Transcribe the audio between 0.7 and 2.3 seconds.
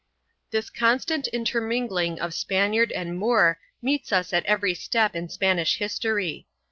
constant intermingling